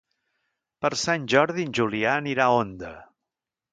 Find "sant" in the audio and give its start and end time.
1.01-1.27